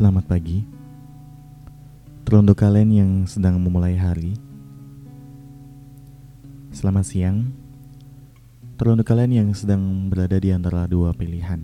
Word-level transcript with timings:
Selamat 0.00 0.32
pagi. 0.32 0.64
Teruntuk 2.24 2.56
kalian 2.56 2.88
yang 2.88 3.12
sedang 3.28 3.60
memulai 3.60 4.00
hari. 4.00 4.32
Selamat 6.72 7.04
siang. 7.04 7.52
Teruntuk 8.80 9.04
kalian 9.04 9.28
yang 9.44 9.48
sedang 9.52 10.08
berada 10.08 10.40
di 10.40 10.56
antara 10.56 10.88
dua 10.88 11.12
pilihan. 11.12 11.60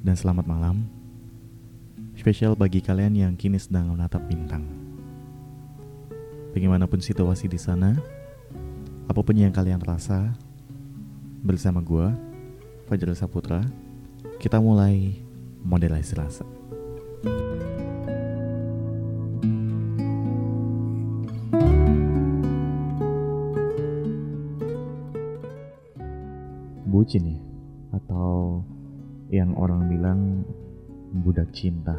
Dan 0.00 0.16
selamat 0.16 0.48
malam. 0.48 0.88
Spesial 2.16 2.56
bagi 2.56 2.80
kalian 2.80 3.12
yang 3.12 3.32
kini 3.36 3.60
sedang 3.60 3.92
menatap 3.92 4.24
bintang. 4.24 4.64
Bagaimanapun 6.56 7.04
situasi 7.04 7.44
di 7.44 7.60
sana, 7.60 7.92
apa 9.04 9.20
pun 9.20 9.36
yang 9.36 9.52
kalian 9.52 9.84
rasa, 9.84 10.32
bersama 11.44 11.84
gua, 11.84 12.16
Fajar 12.88 13.12
Saputra, 13.12 13.68
kita 14.40 14.56
mulai 14.56 15.20
model 15.60 16.00
Selasa. 16.00 16.59
Bucin 27.10 27.26
ya, 27.26 27.42
atau 27.98 28.62
yang 29.34 29.50
orang 29.58 29.90
bilang 29.90 30.46
budak 31.26 31.50
cinta. 31.50 31.98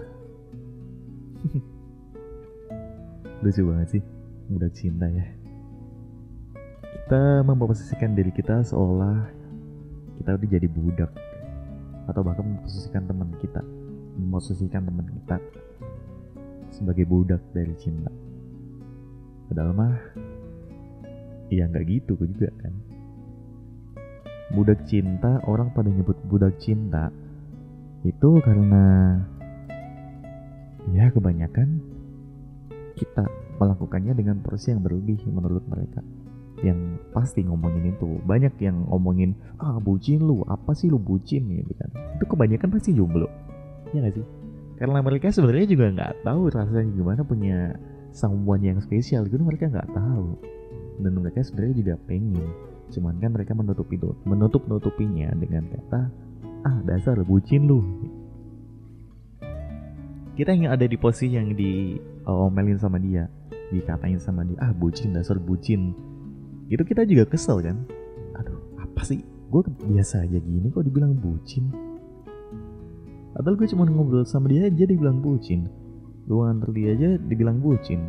Lucu 3.43 3.59
banget 3.67 3.99
sih, 3.99 4.03
budak 4.47 4.71
cinta 4.71 5.11
ya. 5.11 5.27
Kita 6.79 7.43
memposisikan 7.43 8.15
diri 8.15 8.31
kita 8.31 8.63
seolah 8.63 9.27
kita 10.23 10.31
udah 10.31 10.47
jadi 10.47 10.67
budak 10.71 11.11
atau 12.07 12.23
bahkan 12.23 12.47
memposisikan 12.47 13.03
teman 13.03 13.35
kita 13.43 13.59
memposisikan 14.15 14.87
teman 14.87 15.11
kita 15.11 15.43
sebagai 16.71 17.03
budak 17.03 17.43
dari 17.51 17.75
cinta 17.75 18.07
padahal 19.51 19.75
mah 19.75 19.99
iya 21.51 21.67
nggak 21.67 21.83
gitu 21.99 22.15
juga 22.15 22.47
kan 22.63 22.90
budak 24.51 24.83
cinta 24.85 25.39
orang 25.47 25.71
pada 25.71 25.87
nyebut 25.87 26.19
budak 26.27 26.59
cinta 26.59 27.09
itu 28.01 28.29
karena 28.41 29.17
ya 30.91 31.13
kebanyakan 31.13 31.79
kita 32.97 33.25
melakukannya 33.61 34.13
dengan 34.17 34.41
porsi 34.41 34.73
yang 34.73 34.81
berlebih 34.81 35.21
menurut 35.29 35.61
mereka. 35.69 36.01
Yang 36.61 37.01
pasti 37.13 37.45
ngomongin 37.45 37.93
itu. 37.93 38.21
Banyak 38.25 38.57
yang 38.61 38.85
ngomongin 38.89 39.37
ah 39.61 39.77
bucin 39.81 40.21
lu 40.21 40.45
apa 40.45 40.73
sih 40.73 40.89
lu 40.89 40.97
bucin? 40.97 41.45
Gitu 41.45 41.73
kan. 41.77 41.89
Itu 42.17 42.25
kebanyakan 42.25 42.69
pasti 42.73 42.93
jomblo. 42.93 43.29
Ya 43.93 44.05
gak 44.05 44.17
sih? 44.17 44.25
Karena 44.81 45.01
mereka 45.05 45.29
sebenarnya 45.29 45.67
juga 45.69 45.85
nggak 45.93 46.13
tahu 46.25 46.41
rasanya 46.49 46.89
gimana 46.89 47.21
punya 47.21 47.77
someone 48.17 48.65
yang 48.65 48.81
spesial 48.81 49.29
gitu 49.29 49.41
mereka 49.45 49.69
nggak 49.69 49.93
tahu. 49.93 50.41
Dan 51.01 51.21
mereka 51.21 51.45
sebenarnya 51.45 51.75
juga 51.85 51.93
pengen 52.09 52.49
cuman 52.91 53.15
kan 53.23 53.31
mereka 53.31 53.55
menutup 53.55 53.87
itu 53.89 54.11
menutup 54.27 54.67
nutupinya 54.67 55.31
dengan 55.39 55.63
kata 55.71 56.11
ah 56.67 56.77
dasar 56.83 57.23
bucin 57.23 57.65
lu. 57.65 57.79
Kita 60.35 60.51
yang 60.51 60.71
ada 60.71 60.83
di 60.83 60.95
posisi 60.99 61.35
yang 61.35 61.55
di 61.55 61.95
omelin 62.27 62.77
sama 62.79 62.99
dia 62.99 63.27
dikatain 63.71 64.19
sama 64.19 64.43
dia 64.43 64.59
ah 64.59 64.75
bucin 64.75 65.15
dasar 65.15 65.39
bucin. 65.39 65.95
Itu 66.67 66.83
kita 66.83 67.07
juga 67.07 67.27
kesel 67.27 67.63
kan? 67.63 67.77
Aduh 68.35 68.59
apa 68.79 69.01
sih? 69.07 69.23
Gue 69.51 69.67
biasa 69.67 70.23
aja 70.23 70.39
gini 70.39 70.71
kok 70.71 70.87
dibilang 70.87 71.15
bucin. 71.15 71.71
Padahal 73.31 73.55
gue 73.55 73.67
cuma 73.71 73.87
ngobrol 73.87 74.27
sama 74.27 74.51
dia 74.51 74.67
aja 74.67 74.83
dibilang 74.87 75.19
bucin. 75.19 75.67
Gue 76.27 76.39
nganter 76.43 76.71
dia 76.71 76.89
aja 76.95 77.09
dibilang 77.19 77.59
bucin. 77.59 78.07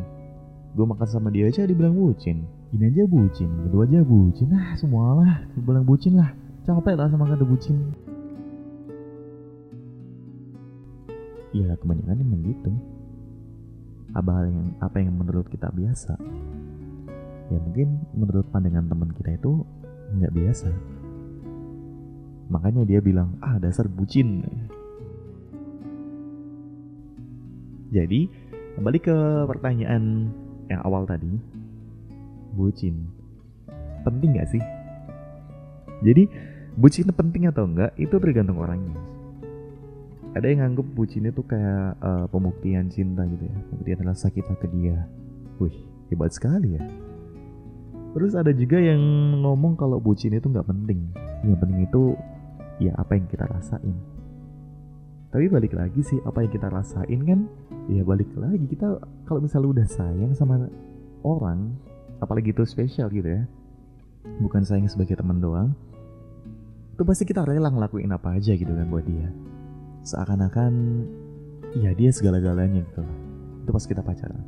Gue 0.75 0.85
makan 0.87 1.07
sama 1.07 1.27
dia 1.31 1.47
aja 1.51 1.67
dibilang 1.67 1.95
bucin 1.95 2.62
Ini 2.73 2.89
aja 2.89 3.05
bucin, 3.05 3.49
gitu 3.69 3.85
aja 3.85 4.01
bucin. 4.01 4.49
Ah 4.49 4.73
semua 4.73 5.21
lah, 5.21 5.45
dibilang 5.53 5.85
bucin 5.85 6.17
lah. 6.17 6.33
Capek 6.65 6.97
lah 6.97 7.05
sama 7.05 7.29
kata 7.29 7.45
bucin. 7.45 7.93
Ya 11.53 11.69
kebanyakan 11.77 12.17
emang 12.17 12.41
gitu. 12.41 12.73
Apa 14.17 14.49
yang 14.49 14.73
apa 14.81 14.97
yang 14.97 15.13
menurut 15.13 15.45
kita 15.53 15.69
biasa? 15.69 16.17
Ya 17.53 17.61
mungkin 17.61 18.09
menurut 18.17 18.49
pandangan 18.49 18.89
teman 18.89 19.13
kita 19.13 19.37
itu 19.37 19.61
nggak 20.17 20.33
biasa. 20.33 20.73
Makanya 22.49 22.89
dia 22.89 23.05
bilang 23.05 23.37
ah 23.45 23.61
dasar 23.61 23.85
bucin. 23.85 24.41
Jadi 27.93 28.25
kembali 28.81 28.97
ke 28.97 29.45
pertanyaan 29.45 30.33
yang 30.65 30.81
awal 30.81 31.05
tadi 31.05 31.61
bucin. 32.53 33.09
Penting 34.05 34.37
nggak 34.37 34.49
sih? 34.53 34.63
Jadi 36.03 36.29
bucin 36.77 37.09
penting 37.09 37.49
atau 37.49 37.65
enggak 37.65 37.91
itu 37.97 38.15
tergantung 38.21 38.61
orangnya. 38.61 38.95
Ada 40.33 40.49
yang 40.49 40.65
nganggep 40.65 40.87
bucin 40.97 41.29
itu 41.29 41.45
kayak 41.45 41.97
uh, 42.01 42.25
pembuktian 42.29 42.89
cinta 42.89 43.21
gitu 43.29 43.45
ya. 43.45 43.57
Pembuktian 43.69 44.01
rasa 44.01 44.33
kita 44.33 44.57
ke 44.57 44.65
dia. 44.69 45.05
Wih 45.61 45.73
hebat 46.09 46.33
sekali 46.33 46.77
ya. 46.77 46.83
Terus 48.13 48.37
ada 48.37 48.53
juga 48.53 48.77
yang 48.77 49.01
ngomong 49.41 49.73
kalau 49.73 49.97
bucin 49.97 50.33
itu 50.37 50.45
nggak 50.49 50.69
penting. 50.69 51.09
Yang 51.45 51.57
penting 51.65 51.79
itu 51.85 52.03
ya 52.81 52.93
apa 52.97 53.17
yang 53.17 53.25
kita 53.29 53.45
rasain. 53.49 53.97
Tapi 55.33 55.49
balik 55.49 55.73
lagi 55.73 56.01
sih 56.05 56.21
apa 56.29 56.45
yang 56.45 56.51
kita 56.53 56.69
rasain 56.69 57.19
kan 57.25 57.49
ya 57.89 58.05
balik 58.05 58.29
lagi. 58.37 58.65
Kita 58.69 59.01
kalau 59.25 59.41
misalnya 59.41 59.69
udah 59.81 59.87
sayang 59.89 60.33
sama 60.37 60.69
orang 61.25 61.73
apalagi 62.23 62.55
itu 62.55 62.63
spesial 62.63 63.11
gitu 63.11 63.27
ya. 63.27 63.43
Bukan 64.39 64.63
sayang 64.63 64.87
sebagai 64.87 65.19
teman 65.19 65.43
doang. 65.43 65.75
Itu 66.95 67.03
pasti 67.03 67.27
kita 67.27 67.43
rela 67.43 67.67
ngelakuin 67.67 68.11
apa 68.15 68.39
aja 68.39 68.55
gitu 68.55 68.71
kan 68.71 68.87
buat 68.87 69.03
dia. 69.03 69.27
Seakan-akan 70.07 70.73
ya 71.75 71.91
dia 71.91 72.13
segala-galanya 72.13 72.85
gitu 72.85 73.03
itu 73.63 73.71
pas 73.71 73.85
kita 73.87 74.01
pacaran. 74.03 74.43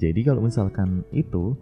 Jadi 0.00 0.20
kalau 0.24 0.44
misalkan 0.44 1.04
itu 1.12 1.56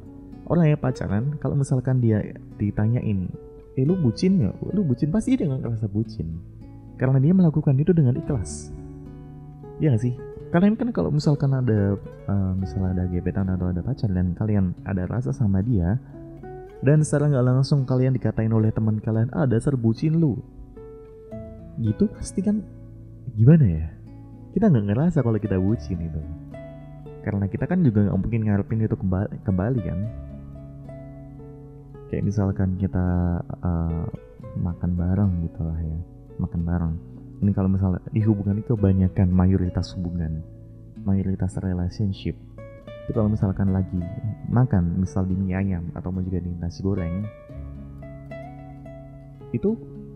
orang 0.46 0.74
yang 0.74 0.80
pacaran 0.82 1.34
kalau 1.38 1.58
misalkan 1.58 1.98
dia 1.98 2.22
ditanyain 2.58 3.30
eh 3.78 3.84
lu 3.86 3.94
bucin 3.94 4.42
nggak? 4.42 4.54
Lu 4.74 4.82
bucin. 4.82 5.10
Pasti 5.10 5.38
dia 5.38 5.46
nggak 5.46 5.62
ngerasa 5.62 5.86
bucin. 5.90 6.38
Karena 6.98 7.22
dia 7.22 7.30
melakukan 7.30 7.78
itu 7.78 7.94
dengan 7.94 8.18
ikhlas. 8.18 8.74
Ya 9.78 9.94
gak 9.94 10.02
sih 10.02 10.27
kalian 10.48 10.74
kan 10.80 10.88
kalau 10.96 11.12
misalkan 11.12 11.52
ada 11.52 11.96
uh, 12.28 12.52
misalnya 12.56 12.96
ada 12.96 13.04
gebetan 13.12 13.52
atau 13.52 13.68
ada 13.68 13.84
pacar 13.84 14.08
dan 14.08 14.32
kalian 14.32 14.72
ada 14.88 15.04
rasa 15.04 15.32
sama 15.32 15.60
dia 15.60 16.00
dan 16.80 17.02
secara 17.02 17.28
nggak 17.28 17.46
langsung 17.46 17.84
kalian 17.84 18.14
dikatain 18.14 18.54
oleh 18.54 18.70
teman 18.70 19.02
kalian 19.02 19.28
ah 19.34 19.44
dasar 19.44 19.74
bucin 19.74 20.16
lu. 20.16 20.38
Gitu 21.78 22.08
pasti 22.14 22.40
kan 22.40 22.62
gimana 23.34 23.66
ya? 23.66 23.86
Kita 24.54 24.70
nggak 24.70 24.86
ngerasa 24.88 25.18
kalau 25.20 25.36
kita 25.36 25.58
bucin 25.58 25.98
itu. 26.00 26.22
Karena 27.26 27.44
kita 27.50 27.68
kan 27.68 27.82
juga 27.84 28.08
nggak 28.08 28.18
mungkin 28.18 28.40
ngarepin 28.46 28.86
itu 28.86 28.96
kembali, 28.96 29.42
kembali 29.44 29.80
kan? 29.84 29.98
Kayak 32.08 32.24
misalkan 32.24 32.80
kita 32.80 33.06
uh, 33.60 34.06
makan 34.56 34.90
bareng 34.96 35.32
gitu 35.44 35.60
lah 35.62 35.78
ya 35.78 35.98
makan 36.38 36.60
bareng 36.64 36.94
ini 37.38 37.50
kalau 37.54 37.70
misalnya 37.70 38.02
di 38.10 38.22
hubungan 38.26 38.58
itu 38.58 38.74
kebanyakan 38.74 39.30
mayoritas 39.30 39.94
hubungan 39.94 40.42
mayoritas 41.06 41.54
relationship. 41.62 42.34
Itu 43.08 43.16
kalau 43.16 43.32
misalkan 43.32 43.72
lagi 43.72 44.02
makan 44.52 45.00
misal 45.00 45.24
di 45.24 45.32
mie 45.32 45.56
ayam 45.56 45.88
atau 45.96 46.12
mau 46.12 46.20
juga 46.20 46.44
di 46.44 46.52
nasi 46.60 46.84
goreng 46.84 47.24
itu 49.52 49.70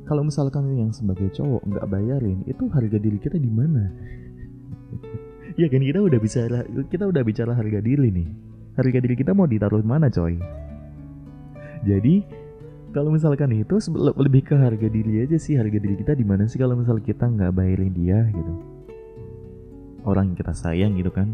kalau 0.05 0.27
misalkan 0.27 0.69
yang 0.77 0.93
sebagai 0.93 1.33
cowok 1.33 1.63
nggak 1.65 1.87
bayarin 1.89 2.45
itu 2.45 2.69
harga 2.69 2.99
diri 3.01 3.19
kita 3.21 3.39
di 3.39 3.51
mana? 3.51 3.85
Ya 5.53 5.69
kan 5.69 5.85
kita 5.85 6.01
udah 6.01 6.17
bicara 6.17 6.65
kita 6.89 7.13
udah 7.13 7.21
bicara 7.29 7.53
harga 7.53 7.85
diri 7.85 8.09
nih. 8.09 8.25
Harga 8.73 9.05
diri 9.05 9.21
kita 9.21 9.37
mau 9.37 9.45
ditaruh 9.45 9.85
di 9.85 9.89
mana 9.89 10.09
coy? 10.09 10.41
Jadi 11.85 12.25
kalau 12.93 13.09
misalkan 13.09 13.49
itu 13.57 13.81
lebih 14.21 14.53
ke 14.53 14.55
harga 14.55 14.85
diri 14.85 15.25
aja 15.25 15.41
sih. 15.41 15.57
Harga 15.57 15.81
diri 15.81 15.97
kita 15.97 16.13
di 16.13 16.23
mana 16.29 16.45
sih 16.45 16.61
kalau 16.61 16.77
misal 16.77 17.01
kita 17.01 17.25
nggak 17.25 17.57
bayarin 17.57 17.93
dia 17.97 18.29
gitu? 18.29 18.53
Orang 20.05 20.33
yang 20.33 20.39
kita 20.39 20.53
sayang 20.53 20.93
gitu 21.01 21.09
kan? 21.09 21.33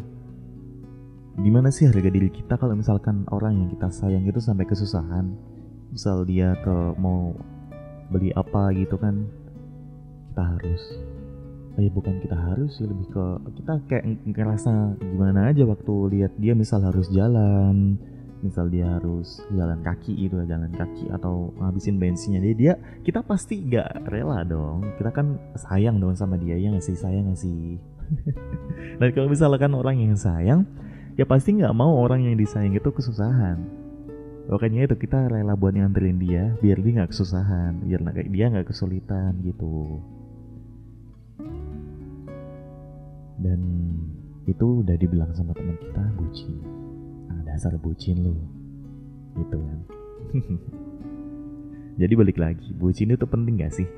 Di 1.38 1.50
mana 1.50 1.74
sih 1.74 1.90
harga 1.90 2.10
diri 2.10 2.30
kita 2.30 2.54
kalau 2.58 2.78
misalkan 2.78 3.26
orang 3.34 3.58
yang 3.58 3.68
kita 3.74 3.90
sayang 3.90 4.22
itu 4.22 4.38
sampai 4.38 4.70
kesusahan? 4.70 5.34
Misal 5.90 6.22
dia 6.22 6.54
ke 6.62 6.94
mau 6.94 7.34
beli 8.14 8.30
apa 8.38 8.70
gitu 8.78 8.94
kan? 8.94 9.26
Kita 10.30 10.42
harus. 10.54 10.82
Eh 11.78 11.90
bukan 11.90 12.18
kita 12.22 12.34
harus 12.34 12.74
sih 12.74 12.86
lebih 12.86 13.06
ke 13.10 13.26
kita 13.62 13.78
kayak 13.86 14.04
ngerasa 14.26 14.98
gimana 14.98 15.50
aja 15.50 15.62
waktu 15.62 15.94
lihat 16.10 16.34
dia 16.34 16.54
misal 16.54 16.82
harus 16.82 17.06
jalan 17.14 17.94
misal 18.40 18.70
dia 18.70 18.86
harus 18.86 19.42
jalan 19.50 19.82
kaki 19.82 20.14
itu 20.14 20.38
jalan 20.46 20.70
kaki 20.70 21.10
atau 21.10 21.50
ngabisin 21.58 21.98
bensinnya. 21.98 22.40
Dia 22.42 22.54
dia 22.54 22.74
kita 23.02 23.26
pasti 23.26 23.58
gak 23.66 24.06
rela 24.06 24.46
dong. 24.46 24.86
Kita 24.96 25.10
kan 25.10 25.38
sayang 25.58 25.98
dong 25.98 26.14
sama 26.14 26.38
dia 26.38 26.54
ya 26.54 26.70
nggak 26.70 26.84
sih? 26.84 26.94
Sayang 26.94 27.30
nggak 27.30 27.40
sih? 27.40 27.78
Dan 28.98 29.08
kalau 29.14 29.28
misalkan 29.28 29.74
orang 29.74 29.98
yang 29.98 30.14
sayang 30.14 30.64
ya 31.18 31.26
pasti 31.26 31.58
nggak 31.58 31.74
mau 31.74 31.98
orang 31.98 32.24
yang 32.24 32.38
disayang 32.38 32.74
itu 32.74 32.88
kesusahan. 32.94 33.58
Makanya 34.48 34.88
itu 34.88 34.96
kita 34.96 35.28
rela 35.28 35.52
buat 35.58 35.76
nganterin 35.76 36.16
dia 36.16 36.56
biar 36.62 36.80
dia 36.80 36.92
nggak 37.02 37.12
kesusahan 37.12 37.84
biar 37.84 38.00
nggak 38.00 38.32
dia 38.32 38.46
nggak 38.48 38.68
kesulitan 38.70 39.36
gitu. 39.44 40.00
Dan 43.38 43.60
itu 44.48 44.80
udah 44.80 44.96
dibilang 44.96 45.30
sama 45.36 45.52
teman 45.52 45.76
kita 45.76 46.02
bucin 46.16 46.77
dasar 47.58 47.74
bucin 47.74 48.22
lu. 48.22 48.38
Gitu 49.34 49.58
kan. 49.58 49.78
Jadi 52.00 52.14
balik 52.14 52.38
lagi 52.38 52.70
bucin 52.78 53.10
itu 53.10 53.26
penting 53.26 53.58
gak 53.58 53.74
sih? 53.74 53.88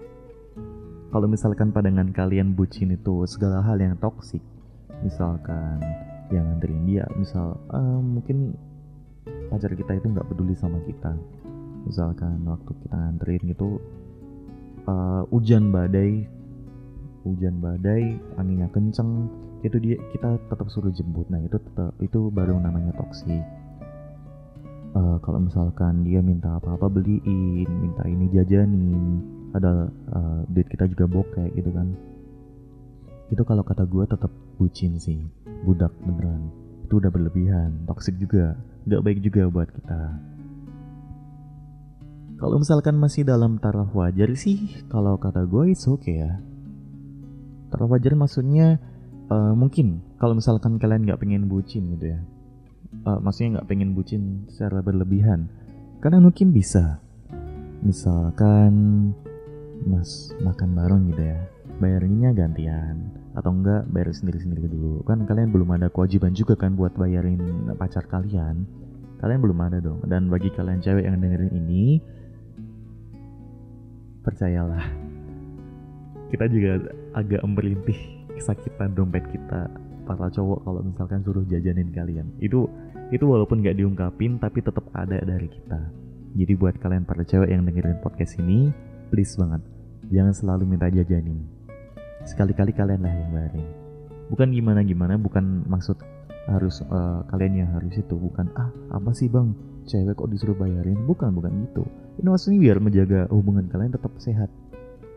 Kalau 1.13 1.29
misalkan 1.29 1.69
pandangan 1.69 2.17
kalian 2.17 2.57
bucin 2.57 2.97
itu 2.97 3.29
segala 3.29 3.61
hal 3.61 3.77
yang 3.77 4.01
toksik 4.01 4.41
misalkan 5.01 5.81
yang 6.31 6.47
nganterin 6.47 6.87
dia 6.87 7.05
misal 7.17 7.59
uh, 7.73 8.01
mungkin 8.01 8.55
pacar 9.51 9.75
kita 9.75 9.99
itu 9.99 10.07
nggak 10.07 10.29
peduli 10.31 10.55
sama 10.55 10.79
kita. 10.87 11.13
Misalkan 11.85 12.45
waktu 12.47 12.71
kita 12.87 12.95
nganterin 12.95 13.43
gitu 13.51 13.83
uh, 14.87 15.27
hujan 15.33 15.75
badai 15.75 16.29
hujan 17.25 17.61
badai 17.61 18.17
anginnya 18.41 18.69
kenceng 18.73 19.29
itu 19.61 19.77
dia 19.77 19.97
kita 20.17 20.41
tetap 20.49 20.67
suruh 20.73 20.93
jemput. 20.93 21.29
Nah 21.29 21.41
itu 21.45 21.61
tetap 21.61 21.93
itu 22.01 22.33
baru 22.33 22.57
namanya 22.57 22.97
toksik. 22.97 23.45
Uh, 24.91 25.23
kalau 25.23 25.39
misalkan 25.39 26.03
dia 26.03 26.19
minta 26.19 26.59
apa-apa 26.59 26.91
beliin 26.91 27.69
minta 27.69 28.03
ini 28.11 28.27
jajanin 28.35 29.23
ada 29.55 29.87
uh, 30.11 30.43
duit 30.51 30.67
kita 30.67 30.89
juga 30.89 31.07
bokeh 31.07 31.53
gitu 31.55 31.71
kan. 31.71 31.93
Itu 33.31 33.47
kalau 33.47 33.63
kata 33.63 33.87
gue 33.87 34.05
tetap 34.09 34.33
bucin 34.59 34.99
sih 34.99 35.21
budak 35.63 35.93
beneran. 36.03 36.51
Itu 36.89 36.99
udah 36.99 37.13
berlebihan 37.13 37.87
toxic 37.87 38.19
juga. 38.19 38.59
Nggak 38.89 39.03
baik 39.05 39.19
juga 39.23 39.43
buat 39.47 39.69
kita. 39.71 40.03
Kalau 42.41 42.57
misalkan 42.57 42.97
masih 42.97 43.29
dalam 43.29 43.61
taraf 43.61 43.93
wajar 43.93 44.33
sih 44.33 44.81
kalau 44.89 45.21
kata 45.21 45.45
gue 45.45 45.77
oke 45.77 46.01
okay 46.01 46.25
ya 46.25 46.50
taraf 47.71 47.89
wajar 47.89 48.13
maksudnya 48.19 48.83
uh, 49.31 49.55
mungkin 49.55 50.03
kalau 50.19 50.35
misalkan 50.37 50.77
kalian 50.77 51.07
nggak 51.07 51.23
pengen 51.23 51.47
bucin 51.47 51.87
gitu 51.97 52.15
ya 52.15 52.21
uh, 53.07 53.19
maksudnya 53.23 53.61
nggak 53.61 53.69
pengen 53.71 53.95
bucin 53.95 54.45
secara 54.51 54.83
berlebihan 54.83 55.49
karena 56.01 56.19
mungkin 56.19 56.51
bisa. 56.51 56.99
Misalkan 57.81 58.73
mas 59.85 60.33
makan 60.45 60.77
bareng 60.77 61.03
gitu 61.09 61.23
ya 61.25 61.41
bayarnya 61.81 62.37
gantian 62.37 63.09
atau 63.33 63.57
enggak 63.57 63.89
bayar 63.89 64.13
sendiri-sendiri 64.13 64.69
dulu. 64.69 65.01
Kan 65.05 65.25
kalian 65.25 65.53
belum 65.53 65.77
ada 65.77 65.89
kewajiban 65.89 66.37
juga 66.37 66.57
kan 66.57 66.77
buat 66.77 66.97
bayarin 66.97 67.73
pacar 67.77 68.05
kalian. 68.09 68.65
Kalian 69.21 69.41
belum 69.45 69.59
ada 69.61 69.79
dong. 69.81 70.01
Dan 70.09 70.33
bagi 70.33 70.49
kalian 70.53 70.81
cewek 70.81 71.05
yang 71.05 71.21
dengerin 71.21 71.53
ini 71.53 72.01
percayalah 74.25 74.85
kita 76.31 76.47
juga 76.47 76.79
agak 77.19 77.43
merintih 77.43 77.99
kesakitan 78.39 78.95
dompet 78.95 79.27
kita 79.29 79.67
para 80.07 80.27
cowok 80.31 80.67
kalau 80.67 80.81
misalkan 80.83 81.21
suruh 81.23 81.45
jajanin 81.47 81.91
kalian. 81.95 82.27
Itu 82.39 82.71
itu 83.11 83.27
walaupun 83.27 83.63
nggak 83.63 83.79
diungkapin 83.79 84.39
tapi 84.39 84.63
tetap 84.63 84.87
ada 84.95 85.19
dari 85.23 85.51
kita. 85.51 85.81
Jadi 86.39 86.53
buat 86.55 86.79
kalian 86.79 87.03
para 87.03 87.27
cewek 87.27 87.51
yang 87.51 87.67
dengerin 87.67 87.99
podcast 87.99 88.39
ini 88.39 88.71
please 89.11 89.35
banget 89.35 89.63
jangan 90.11 90.35
selalu 90.35 90.65
minta 90.67 90.87
jajanin. 90.87 91.43
Sekali-kali 92.23 92.71
kalian 92.75 93.03
lah 93.03 93.11
yang 93.11 93.31
bayarin. 93.35 93.67
Bukan 94.31 94.55
gimana 94.55 94.87
gimana 94.87 95.19
bukan 95.19 95.67
maksud 95.67 95.99
harus 96.47 96.83
uh, 96.91 97.27
kalian 97.31 97.67
yang 97.67 97.71
harus 97.75 97.95
itu 97.99 98.15
bukan 98.15 98.47
ah 98.55 98.71
apa 98.95 99.11
sih 99.15 99.27
bang? 99.27 99.55
Cewek 99.91 100.15
kok 100.15 100.31
disuruh 100.31 100.55
bayarin? 100.55 100.99
Bukan 101.07 101.35
bukan 101.35 101.67
gitu. 101.67 101.83
Ini 102.23 102.29
maksudnya 102.31 102.59
biar 102.63 102.79
menjaga 102.79 103.21
hubungan 103.35 103.67
kalian 103.67 103.91
tetap 103.91 104.13
sehat 104.23 104.51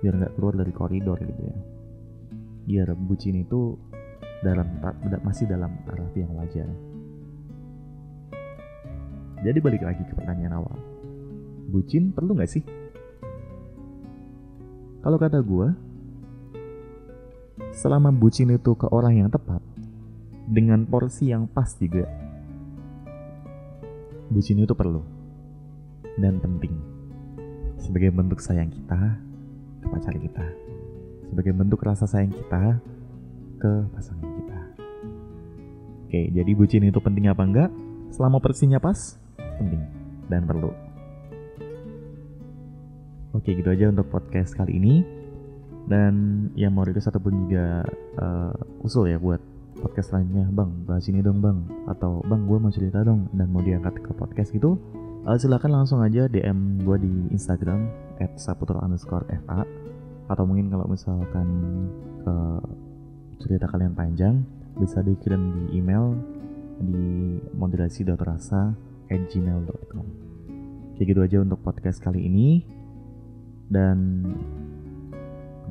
biar 0.03 0.19
nggak 0.19 0.33
keluar 0.35 0.59
dari 0.59 0.73
koridor 0.75 1.15
gitu 1.23 1.41
ya. 1.47 1.55
Biar 2.67 2.87
bucin 2.99 3.39
itu 3.39 3.79
dalam 4.43 4.67
masih 5.23 5.47
dalam 5.47 5.71
taraf 5.87 6.11
yang 6.19 6.35
wajar. 6.35 6.67
Jadi 9.39 9.59
balik 9.63 9.87
lagi 9.87 10.03
ke 10.03 10.11
pertanyaan 10.11 10.59
awal. 10.59 10.75
Bucin 11.71 12.11
perlu 12.11 12.35
nggak 12.35 12.51
sih? 12.51 12.63
Kalau 14.99 15.15
kata 15.15 15.39
gue 15.39 15.67
selama 17.71 18.11
bucin 18.11 18.51
itu 18.51 18.75
ke 18.75 18.87
orang 18.91 19.23
yang 19.23 19.29
tepat 19.31 19.63
dengan 20.47 20.83
porsi 20.83 21.31
yang 21.31 21.47
pas 21.47 21.71
juga 21.79 22.07
bucin 24.31 24.59
itu 24.59 24.73
perlu 24.73 25.01
dan 26.17 26.39
penting 26.39 26.73
sebagai 27.77 28.13
bentuk 28.13 28.39
sayang 28.39 28.71
kita 28.71 29.17
ke 29.83 29.87
pacar 29.91 30.15
kita 30.15 30.45
sebagai 31.27 31.51
bentuk 31.51 31.83
rasa 31.83 32.07
sayang 32.07 32.31
kita 32.31 32.77
ke 33.59 33.71
pasangan 33.91 34.29
kita. 34.37 34.59
Oke 36.07 36.21
jadi 36.31 36.51
bucin 36.55 36.87
itu 36.87 36.99
penting 37.03 37.27
apa 37.27 37.43
enggak? 37.43 37.69
Selama 38.15 38.39
porsinya 38.39 38.79
pas 38.79 39.19
penting 39.59 39.81
dan 40.31 40.47
perlu. 40.47 40.71
Oke 43.33 43.57
gitu 43.57 43.67
aja 43.67 43.89
untuk 43.89 44.07
podcast 44.07 44.55
kali 44.55 44.77
ini. 44.79 44.95
Dan 45.83 46.47
yang 46.55 46.71
mau 46.71 46.87
request 46.87 47.11
ataupun 47.11 47.43
juga 47.43 47.83
uh, 48.15 48.55
usul 48.87 49.11
ya 49.11 49.19
buat 49.19 49.43
podcast 49.83 50.15
lainnya 50.15 50.47
bang 50.47 50.71
bahas 50.87 51.03
ini 51.11 51.19
dong 51.19 51.43
bang 51.43 51.59
atau 51.91 52.23
bang 52.23 52.47
gue 52.47 52.55
mau 52.55 52.71
cerita 52.71 53.03
dong 53.03 53.27
dan 53.35 53.51
mau 53.51 53.59
diangkat 53.59 53.99
ke 53.99 54.11
podcast 54.15 54.55
gitu 54.55 54.79
uh, 55.27 55.37
silakan 55.39 55.71
langsung 55.83 55.99
aja 56.03 56.27
DM 56.27 56.83
gue 56.83 56.97
di 56.99 57.13
Instagram 57.33 57.87
at 58.19 58.37
atau 60.23 60.43
mungkin 60.47 60.71
kalau 60.71 60.87
misalkan 60.87 61.47
uh, 62.23 62.63
cerita 63.43 63.67
kalian 63.67 63.91
panjang 63.91 64.47
bisa 64.79 65.03
dikirim 65.03 65.51
di 65.51 65.83
email 65.83 66.15
di 66.79 67.37
moderasi.rasa 67.53 68.61
at 69.11 69.21
gmail.com 69.29 70.07
kayak 70.95 71.07
gitu 71.09 71.21
aja 71.21 71.37
untuk 71.43 71.59
podcast 71.61 71.99
kali 71.99 72.25
ini 72.25 72.63
dan 73.67 74.23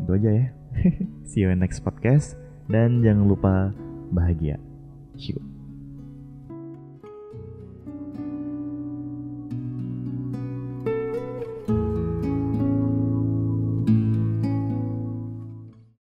itu 0.03 0.11
aja 0.19 0.31
ya. 0.35 0.47
See 1.29 1.47
you 1.47 1.53
in 1.55 1.63
next 1.63 1.87
podcast 1.87 2.35
dan 2.67 3.05
jangan 3.07 3.31
lupa 3.31 3.71
bahagia. 4.11 4.59
See 5.15 5.37
you. 5.37 5.52